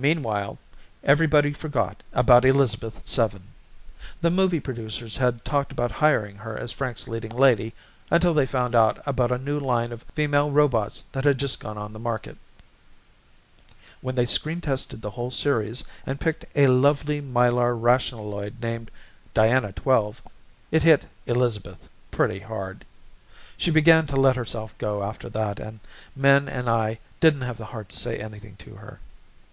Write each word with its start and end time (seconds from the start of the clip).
Meanwhile 0.00 0.58
everybody 1.02 1.52
forgot 1.52 2.04
about 2.12 2.44
Elizabeth 2.44 3.04
Seven. 3.04 3.42
The 4.20 4.30
movie 4.30 4.60
producers 4.60 5.16
had 5.16 5.44
talked 5.44 5.72
about 5.72 5.90
hiring 5.90 6.36
her 6.36 6.56
as 6.56 6.70
Frank's 6.70 7.08
leading 7.08 7.32
lady 7.32 7.74
until 8.08 8.32
they 8.32 8.46
found 8.46 8.76
out 8.76 9.02
about 9.06 9.32
a 9.32 9.38
new 9.38 9.58
line 9.58 9.90
of 9.90 10.04
female 10.14 10.52
robots 10.52 11.02
that 11.10 11.24
had 11.24 11.36
just 11.38 11.58
gone 11.58 11.76
on 11.76 11.92
the 11.92 11.98
market. 11.98 12.36
When 14.00 14.14
they 14.14 14.24
screen 14.24 14.60
tested 14.60 15.02
the 15.02 15.10
whole 15.10 15.32
series 15.32 15.82
and 16.06 16.20
picked 16.20 16.44
a 16.54 16.68
lovely 16.68 17.20
Mylar 17.20 17.74
rationaloid 17.74 18.62
named 18.62 18.92
Diana 19.34 19.72
Twelve, 19.72 20.22
it 20.70 20.84
hit 20.84 21.08
Elizabeth 21.26 21.88
pretty 22.12 22.38
hard. 22.38 22.84
She 23.56 23.72
began 23.72 24.06
to 24.06 24.14
let 24.14 24.36
herself 24.36 24.78
go 24.78 25.02
after 25.02 25.28
that 25.30 25.58
and 25.58 25.80
Min 26.14 26.48
and 26.48 26.70
I 26.70 27.00
didn't 27.18 27.40
have 27.40 27.58
the 27.58 27.64
heart 27.74 27.88
to 27.88 27.96
say 27.96 28.16
anything 28.20 28.54
to 28.58 28.76
her. 28.76 29.00